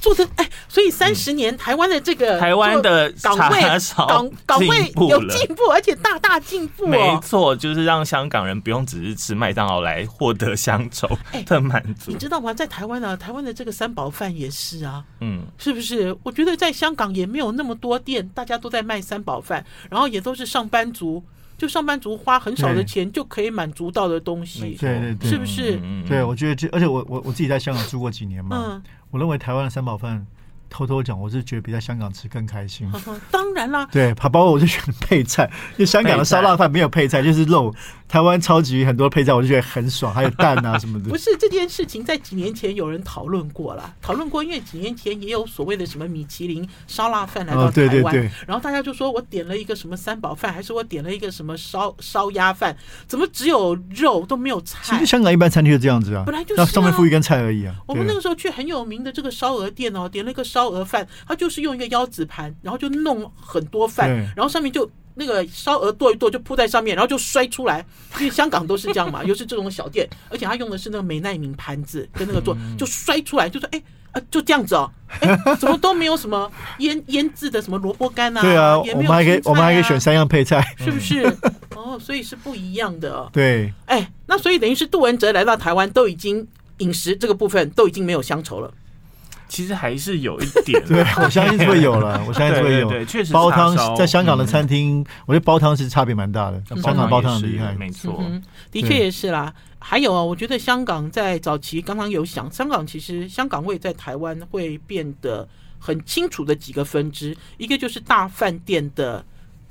[0.00, 3.60] 做的哎，所以三十年台湾的这个台湾的岗位
[3.96, 6.86] 岗岗位有进步，而且大大进步。
[6.86, 11.08] 没错，就是让香港人不用只是吃麦当劳来获得乡愁
[11.46, 12.10] 的满足。
[12.10, 12.52] 你知道吗？
[12.52, 16.16] 在台湾呢，台湾的这个三宝饭也是啊，嗯，是不是？
[16.22, 21.22] 我觉得在香港也没有那么多店，大家都在卖三宝饭，然后也都是上班族，
[21.56, 25.80] 就上班族花很少的钱就可以满足到的东西，对对对，是不是？
[26.06, 30.26] 对，我觉得，而且我我我自己在香港住过几年嘛，嗯，我认为台湾的三宝饭。
[30.70, 32.86] 偷偷讲，我是觉得比在香港吃更开心。
[33.32, 37.74] 当然啦，对，它包括我就选配菜，因为香港的烧腊饭没有配菜，就是肉。
[38.08, 41.10] 台湾超级很多配菜，我就觉得很爽，还有蛋啊 什么的。
[41.10, 52.74] 不是这件事情，在几年前有人讨论过了，讨论过，因为几年前也有所谓的什么米其林烧腊饭来到台湾，哦、对对对，然后大家就说我点了一个什么三宝饭，还是我点了一个什么烧烧鸭饭，
[53.06, 54.78] 怎么只有肉都没有菜？
[54.82, 57.74] 其实香港一般餐厅就这样子啊，本来就是、啊、上面附一根菜而已啊。
[57.86, 64.90] 我们那个时候去很有名的这个烧鹅店哦，点了一个烧鹅饭，他就是用一个腰子盘，然后就弄很多饭，然后上面就。
[65.18, 67.84] 那个烧鹅剁一剁就铺在上面，然后就摔出来，
[68.18, 78.40] 因为香港都是这样嘛， 又是这种小店，而且他用的是那个美耐皿盘子跟那个做，就摔出来，就说哎啊就这样子哦，哎 怎么都没有什么腌腌制的什么萝卜干啊？
[78.40, 81.24] 对啊，我们还可以我们还可以选三样配菜，是不是？
[81.74, 83.28] 哦，所以是不一样的。
[83.32, 86.46] 对，哎，那所以等于是杜文泽来到台湾，都已经
[86.78, 88.72] 饮食这个部分都已经没有乡愁了。
[89.48, 92.88] 其实还是有一点， 对，我相信是会有了， 我相信是会有。
[92.88, 96.62] 对，确实煲汤在香港的餐厅，我觉得煲汤是差别蛮大的。
[96.82, 98.22] 香港煲汤很厉害，没错，
[98.70, 99.52] 的确也是啦。
[99.78, 109.24] 还有啊，我觉得香港在早期刚刚有想，香港其实香港味在台湾会变得很清楚的几个分支，一个就是大饭店的。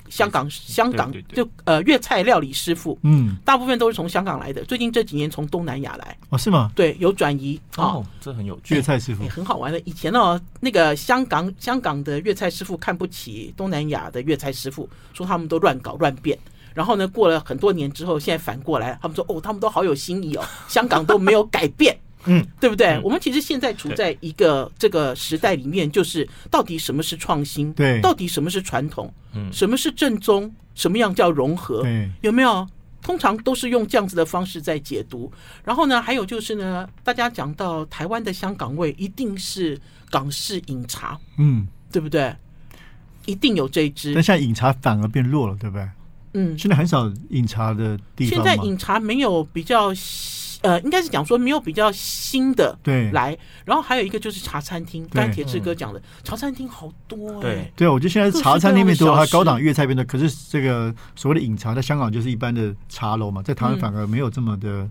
[0.09, 4.63] 香港，香港就呃粤菜料理师傅，嗯，大部分都是从香港来的。
[4.65, 6.71] 最近这几年从东南亚来，哦，是吗？
[6.75, 8.75] 对，有转移哦，这很有趣。
[8.75, 9.79] 粤菜师傅很好玩的。
[9.81, 16.37] 以前哦，那个香港香港的粤菜师傅看不起东南亚的粤菜师傅，说他们都乱搞乱变。
[16.73, 21.97] 然后呢，过了很多年之后，现在反过来，他们说哦，他们都好有新意哦，香港都没有改变。
[22.27, 22.87] 嗯，对不对？
[22.89, 27.73] 嗯、我们其实现在处在一个这个时代里面，就是到底什么是创新？
[27.73, 29.11] 对，到底什么是传统？
[29.33, 30.53] 嗯，什么是正宗？
[30.75, 31.81] 什么样叫融合？
[31.81, 32.67] 对，有没有？
[33.01, 35.31] 通常都是用这样子的方式在解读。
[35.63, 42.35] 然后呢，还有就是呢，大家讲到台湾的香港味，一定是港式饮茶，嗯，对不对？
[43.25, 44.13] 一定有这一支。
[44.13, 45.89] 但现在饮茶反而变弱了，对不对？
[46.33, 48.29] 嗯，现在很少饮茶的地方。
[48.29, 49.93] 现在饮茶没有比较。
[50.67, 64.89] 呃，应该是讲说没有比较新的对来，然后还有一个就是茶餐厅，刚才铁志哥讲的茶餐厅好多哎，对，我觉得现在茶餐厅里多，还高档粤菜变多，可是这个所谓的饮茶在香港就是一般的茶楼嘛，在台湾反而没有这么的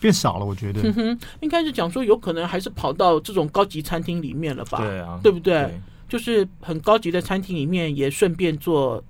[0.00, 0.80] 变少了，我觉得。
[0.82, 4.78] 嗯哼，应该是讲说有可能还是跑到这种高级餐厅里面了吧？
[4.78, 5.70] 对啊，对不对？
[6.08, 9.00] 就是很高级的餐厅里面也顺便做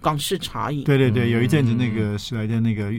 [0.00, 0.82] 港式茶饮。
[0.84, 2.90] 对对对，有一阵子那个史莱的那个。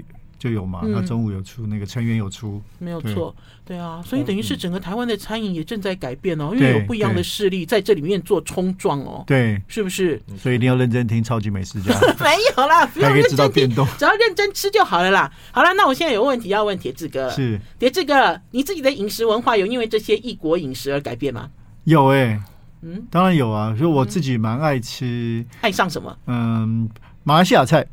[0.43, 0.81] 就有嘛？
[0.83, 10.21] 那中午有出，那个成员有出，没有错，对啊，所以等于是整个台湾的餐饮也正在改变哦，因为有不一样的势力在这里面做冲撞哦，对，是不是？
[10.37, 15.31] 所以一定要认真听超级美食家， 没有啦， 不用认真听，只要认真吃就好了啦。
[15.53, 21.49] 好了，那我现在有问题要问铁志哥，是铁志哥，你自己的饮食文化有因为这些异国饮食而改变吗？
[21.85, 22.37] 有哎，
[22.81, 26.17] 嗯，当然有啊，所以我自己蛮爱吃，爱上什么？
[26.27, 26.89] 嗯，
[27.23, 27.87] 马来西亚菜。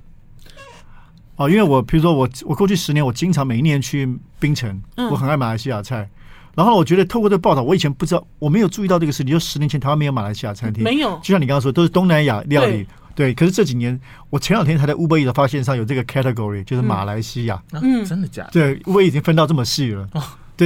[1.40, 4.06] 哦，因为我比如说我我过去十年，我经常每一年去
[4.38, 4.78] 槟城，
[5.10, 6.06] 我很爱马来西亚菜。
[6.54, 9.32] 然后我觉得透过这个报道，我以前不知道，我没有注意到这个事情。
[9.32, 11.18] 就十年前台湾没有马来西亚餐厅，没有。
[11.22, 12.86] 就像你刚刚说，都是东南亚料理。
[13.14, 13.98] 对，可是这几年，
[14.28, 17.62] 我前两天才在 Uber Eats 发现上有这个 category，就是马来西亚。
[17.72, 18.50] 嗯，真的假的？
[18.52, 20.06] 对，Uber 已经分到这么细了。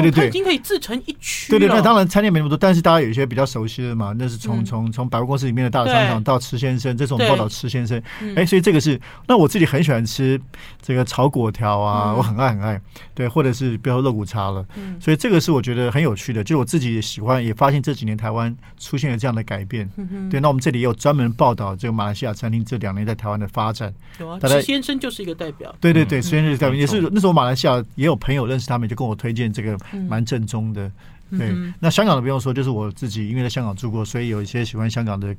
[0.01, 1.51] 对对对，已经可以自成一区。
[1.51, 8.03] 对对，那当然餐厅没那么多，但是大家有一些比较熟悉的嘛，那是从从从百货公司里面的大商场到池先生，这种报道池先生。
[8.37, 10.41] 哎，所以这个是，那我自己很喜欢吃
[10.83, 12.81] 这个炒粿条啊，我很爱很爱。
[13.15, 14.65] 对，或者是比如说肉骨茶了。
[15.01, 19.89] 所以这个是我觉得很有趣的，就我自己也喜欢，也发现这几年台湾出现了这样的改变。
[20.31, 23.93] 对，那我们这里也有专门报道这个马来西亚餐厅这两年在台湾的发展。
[24.19, 25.75] 有啊，池先生就是一个代表。
[25.81, 29.79] 对对对，池先生代表也是那时候马来西亚也有朋友认识他们，就跟我推荐这个。
[30.09, 30.91] 蛮正宗的，
[31.31, 31.51] 对。
[31.51, 35.35] 嗯、那香港的不用说，就是我自己，因为在香港住过，所以有一些喜欢香港的，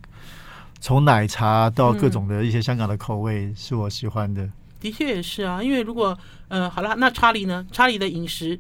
[0.79, 4.43] 从奶茶到各种的一些香港的口味，是我喜欢的。
[4.43, 7.65] 嗯、的确也是啊，因为如果呃，好了，那查理呢？
[7.71, 8.59] 查理的饮食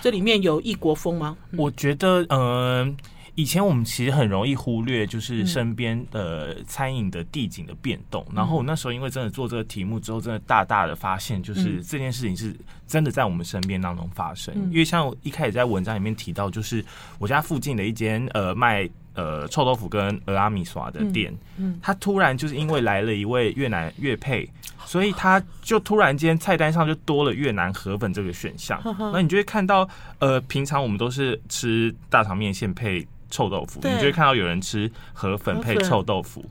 [0.00, 1.36] 这里面有异国风吗？
[1.56, 2.96] 我觉得，嗯、呃。
[3.36, 8.24] 以前我们其实很容易忽略，就是身边的餐饮的地景的变动。
[8.30, 14.52] 嗯、然后我那时候因为真的做这个题目之后，真的大大的发现，就是这件事情是真的在我们身边当中发生。
[14.56, 16.84] 嗯、因为像我一开始在文章里面提到，就是
[17.18, 24.48] 我家附近的一间呃卖呃臭豆腐跟蚵仔米耍的店，嗯，嗯，他突然就是因为来了一位越南越配。
[24.86, 28.80] 所以他就突然间菜单上就多了越南河粉这个选项，
[29.12, 29.86] 那你就会看到，
[30.20, 36.44] 呃，平常我们都是吃大肠面线配臭豆腐，你就会看到有人吃河粉配臭豆腐，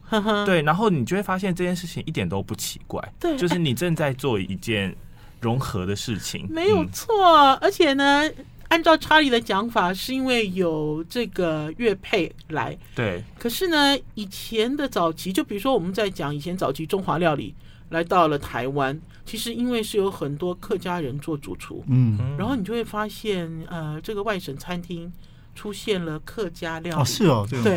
[0.46, 4.96] 对，然后你就会发现这件事情一点都不奇怪，对， 就是你正在做一件
[5.42, 8.30] 融合的事情， 没有错，而且呢，
[8.68, 17.56] 按照查理的讲法，是因为有这个乐配来，对，可是呢，以前的早期，就比如说我们在讲以前早期中华料理。
[17.90, 25.10] 来到了台湾，其实因为是有很多客家人做主厨，嗯，然后你就会发现，呃，这个外省餐厅
[25.56, 27.76] 出现了客家料理，哦，是哦，这个我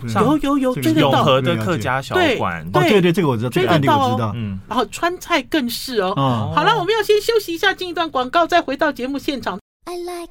[0.00, 2.90] 不知道，有有有，这个永和的客家小馆，对。
[2.90, 9.58] 对对，这个我知道，这个案例我知道，嗯，然后川菜更是哦，好了，我们要先休息一下，进一段广告，再回到节目现场。
[9.84, 10.30] I like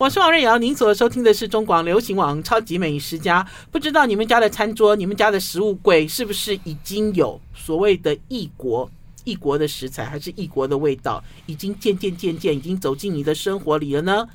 [0.00, 3.42] 我是王瑞瑶，您所收听的是中广流行网《超级美食家》。
[3.72, 8.88] 不知道你们家的餐桌、你们家的食物柜是不是已经有所谓的异国、
[9.28, 14.26] 异国的食材，还是异国的味道，已经渐渐渐渐已经走进你的生活里了呢？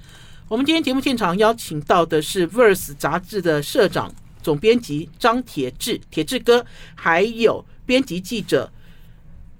[0.47, 8.71] 我们今天节目现场邀请到的是《Verse》杂志的社长、总编辑张铁志，铁志哥，还有编辑记者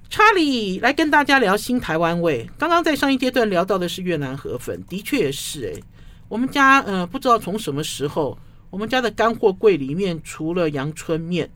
[0.07, 2.47] 查理来跟大家聊新台湾味。
[2.59, 5.81] 刚刚在上一阶段聊到的是越南河粉，的确是哎。
[6.29, 8.37] 我们家呃，不知道从什么时候，
[8.69, 11.49] 我们家的干货柜里面除了阳春面、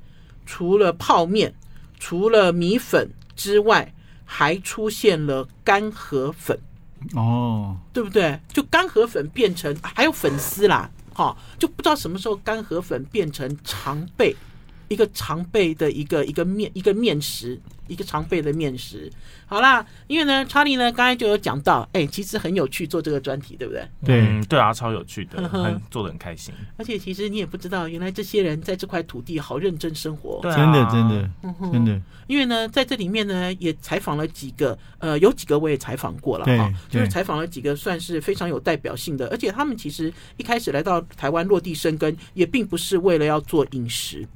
[0.46, 1.54] 除了泡面、
[2.00, 3.94] 除了米粉之外，
[4.26, 6.60] 还出现了干河粉。
[7.14, 8.38] 哦，对不对？
[8.52, 14.36] 就干河粉变成还有粉丝啦，哈，就不知道什么时候干河粉变成常备，
[14.88, 17.62] 一个常备的一个一个面一个面食。
[17.88, 19.12] 一个常备的面食，
[19.46, 23.88] 好啦，因为呢，查理呢刚才就有讲到，哎，其实很有趣做这个专题，对不对？
[24.06, 26.54] 对、嗯，对啊，超有趣的，很做的很开心。
[26.78, 31.30] 而且其实你也不知道，原来这些人在这块土地好认真生活，对啊、真的，真的，
[31.72, 32.02] 真的。
[32.28, 44.28] 因为呢，在这里面呢，也采访了几个，呃，有几个我也采访过了哈，就是采访了几个算是非常有代表性的，而且他们其实一开始来到台湾落地生根，也并不是为了要做饮食。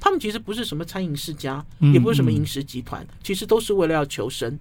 [0.00, 4.58] 他们其实不是什么餐饮世家，也不是什么饮食集团，其实都是为了要求生，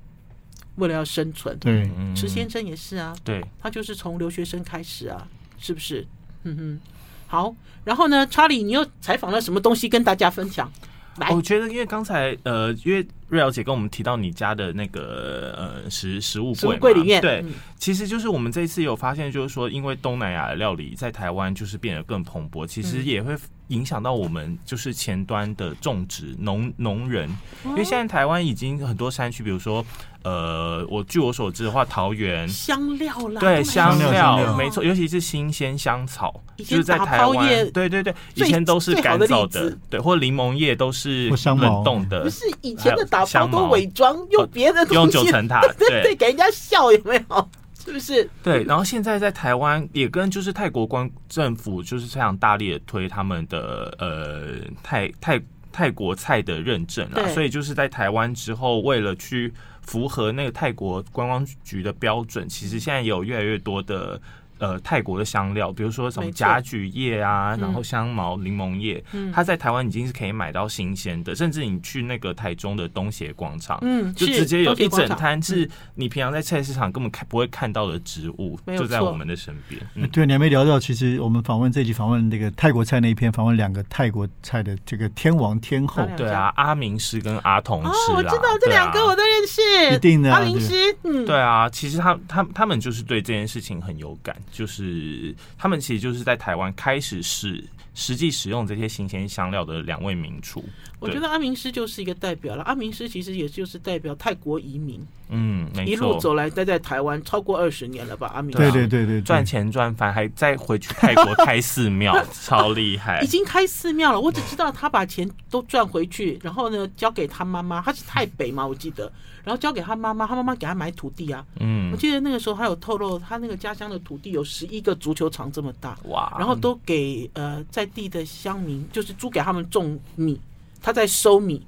[0.75, 1.57] 为了要生存。
[1.59, 6.05] 对，池先生也是啊，对，他就是从留学生开始啊，是不是？
[6.43, 6.79] 嗯哼，
[7.27, 10.71] 好，然后呢，查理，你又采访了什么东西跟大家分享？
[11.17, 23.35] 来，我觉得因为刚才呃，因为瑞瑶姐跟我们提到你家的那个呃食食物柜柜里面，对，嗯、其实就是我们这一次有发现，就是说，因为东南亚的料理在台湾就是变得更蓬勃，其实也会。
[23.67, 27.29] 影响到我们就是前端的种植农农人，
[27.65, 29.85] 因为现在台湾已经很多山区，比如说，
[30.23, 32.47] 呃，我据我所知的话，桃园。
[32.47, 47.49] 香料啦，对香料，没错，尤其是新鲜香草，就是在台湾，对对对，以前都是干燥的，对，或柠檬叶都是冷冻的，不是以前的打抛都伪装用别的东西，用九层塔， 对对，给人家笑有没有？
[47.83, 48.29] 是不是？
[48.43, 64.19] 对，然后现在在台湾也跟就是泰国官政府就是非常大力的推他们的呃泰泰泰国菜的认证啊，对所以就是在台湾之后，为了去符合那个泰国观光局的标准，其实现在有越来越多的。
[64.59, 79.81] 呃，泰国的香料，比如说什么甲菊叶啊，嗯、然后香茅、柠檬叶，嗯、它在台湾已经是可以买到新鲜的，甚至你去那个台中的东协广场，嗯，就直接有一整摊是你平常在菜市场根本看不会看到的植物，嗯、就在我们的身边。
[79.95, 94.35] 嗯、对，你还没聊到，其实我们访问这集访问那个泰国菜那一篇，访问两个泰国菜的这个天王天后，对啊，阿明师跟阿童师，哦，我知道这两个我都认识，一定的，阿明师，嗯，对啊，其实他他他们就是对这件事情很有感。
[94.51, 100.63] 就是他们其实就是在台湾开始使实际使用这些新鲜香料的两位名厨。
[100.99, 102.63] 我觉得阿明师就是一个代表了。
[102.63, 108.31] 阿明师其实也就是代表泰国移民，嗯，一路走来待在台湾超过二十年了吧？
[108.33, 113.21] 阿明师对对对对，赚钱赚翻，还再回去泰国开寺庙， 超厉害。
[113.21, 119.11] 已经开寺庙了，我只知道他把钱都赚回去，然后呢交给他妈妈，他是泰北嘛，我记得。
[119.43, 121.45] 然后交给他妈妈，他妈妈给他买土地啊。
[121.61, 125.97] 嗯，我记得那个时候他有透露，他那个家乡的土地有十一个足球场这么大。
[126.09, 126.35] 哇！
[126.37, 130.37] 然后都给呃在地的乡民，就是租给他们种米，
[130.81, 131.65] 他在收米，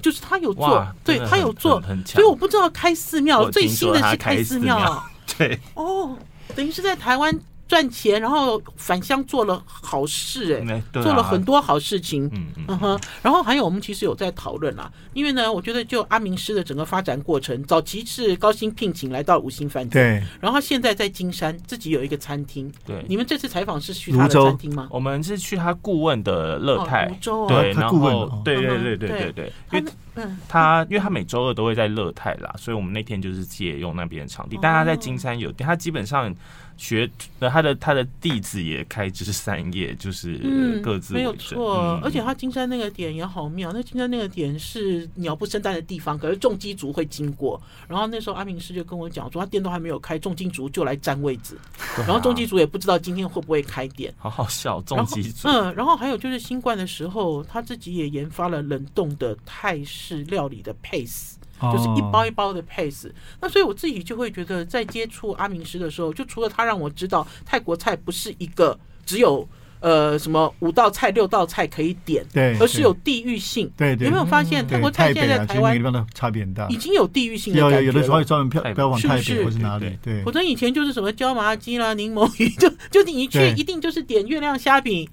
[0.00, 1.82] 就是他有做，对他有做。
[2.06, 5.02] 所以我不知道开寺庙，最新的是开寺庙。
[5.38, 6.16] 对，哦，
[6.54, 7.38] 等于是在台湾。
[7.70, 13.00] 赚钱，然后返乡做了好事，哎，做了很多好事情，嗯嗯哼。
[13.22, 20.28] 然后还有，我们其实有在讨论啦，因为呢，我觉得就阿明师的整个发展过程，早期是高薪聘请来到五星饭店，对。
[20.40, 23.04] 然后现在在金山自己有一个餐厅，对。
[23.08, 24.88] 你们这次采访是去他的餐厅吗？
[24.90, 36.34] 我们是去他顾问的乐泰，对，然后对对对对对对，因为他因为他每周二都会在乐泰啦，所以我们那天就是借用那边的场地，但他在金山有店，他基本上。
[36.80, 37.08] 学
[37.38, 43.70] 那他的他的弟子也开枝散叶，就是各自、嗯、没有错，嗯、而且他金山那个点也好妙。
[43.70, 47.60] 那金山那个点是鸟不生蛋的地方，可是重机族会经过。
[47.86, 51.54] 然后那时候阿明师就跟我讲说，他店都还没有开，重机族就来占位置。
[51.96, 54.80] 啊、 然后重机族也不知道今天会不会开店，好好笑。
[54.86, 61.34] 重机族，嗯，然后还有就是新冠的时候，他自己也研发了冷冻的泰式料理的 pace。
[61.60, 69.46] 就是一包一包的 pace，那所以我自己就会觉得，在接触阿明师的时候，就除了他让我知道泰国菜不是一个只有
[69.80, 73.70] 呃什么五道菜六道菜可以点，对，而是有地域性。
[73.76, 77.76] 对对，有没有发现泰国菜现在在台湾地方的差别很大，已经有地域性的感觉。
[77.76, 79.98] 有有的时候会专门标标往泰北或是哪里？
[80.02, 85.08] 对，否则以前就是什么椒麻鸡啦、柠檬鱼，就就你一去一定就是点月亮虾饼。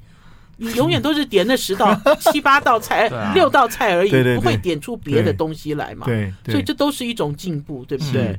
[0.58, 6.06] 你永远都是点那十道、 七八道菜、六道菜而已，不会点出别的东西来嘛？
[6.06, 8.38] 对，所以这都是一种进步，对不对？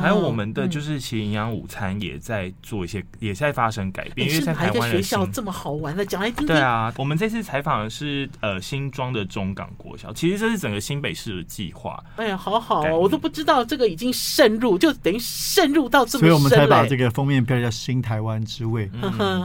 [0.00, 4.28] 还有我们的就是其实营养午餐也在做一些，也在发生改变。
[4.28, 6.48] 因为在台湾学校这么好玩的，讲来听听。
[6.48, 12.02] 对啊，我们这次采访的是呃新庄的中港国小，其实这是整个新北市的计划。
[12.16, 16.20] 哎呀，好好哦，我都不知道这个已经渗入，就等于渗入到这么深。
[16.20, 18.90] 所以我们才把这个封面标叫“新台湾之味”，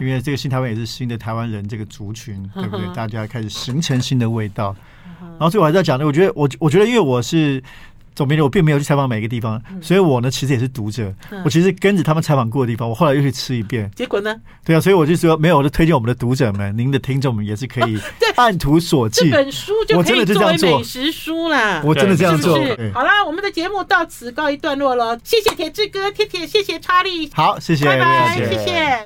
[0.01, 2.86] 因为这个新台湾也是新的台湾人这个族群，对不对？
[2.95, 4.75] 大家开始形成新的味道。
[5.19, 7.63] 然后最后我还在讲呢，我觉得我我觉得，因为我是。
[8.18, 11.13] 总编辑，我并没有去采访每个地方，所以我呢其实也是读者。
[11.45, 13.91] 我其实跟着他们采访过的地方，我后来又去吃一遍。
[13.95, 14.36] 结果呢？
[14.65, 17.99] 对啊，所以我就说，没有，我就推荐我们的读者们，您的听众们也是可以
[18.36, 19.30] 按图索骥。
[19.30, 21.84] 这本书就可以作为美食书啦。
[21.86, 22.57] 我真的这样做。
[22.91, 25.20] 好啦，我们的节目到此告一段落了。
[25.24, 27.30] 谢谢铁志哥，铁铁，谢谢查理。
[27.36, 29.05] 好，谢谢，拜拜，谢谢。